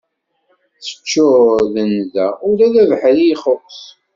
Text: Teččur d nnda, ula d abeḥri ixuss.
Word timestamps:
Teččur 0.83 1.57
d 1.73 1.75
nnda, 1.87 2.27
ula 2.49 2.67
d 2.73 2.75
abeḥri 2.81 3.25
ixuss. 3.33 3.79